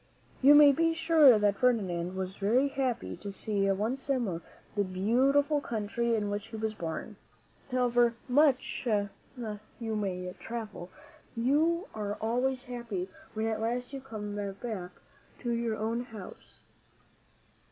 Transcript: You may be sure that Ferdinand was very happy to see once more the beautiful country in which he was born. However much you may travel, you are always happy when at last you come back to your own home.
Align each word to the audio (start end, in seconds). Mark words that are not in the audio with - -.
You 0.41 0.55
may 0.55 0.71
be 0.71 0.95
sure 0.95 1.37
that 1.37 1.57
Ferdinand 1.57 2.15
was 2.15 2.35
very 2.37 2.69
happy 2.69 3.15
to 3.17 3.31
see 3.31 3.69
once 3.69 4.09
more 4.09 4.41
the 4.75 4.83
beautiful 4.83 5.61
country 5.61 6.15
in 6.15 6.31
which 6.31 6.47
he 6.47 6.55
was 6.55 6.73
born. 6.73 7.17
However 7.69 8.15
much 8.27 8.87
you 8.87 9.95
may 9.95 10.33
travel, 10.39 10.89
you 11.35 11.87
are 11.93 12.15
always 12.15 12.63
happy 12.63 13.09
when 13.35 13.45
at 13.45 13.61
last 13.61 13.93
you 13.93 14.01
come 14.01 14.35
back 14.35 14.91
to 15.37 15.51
your 15.51 15.75
own 15.77 16.05
home. 16.05 16.33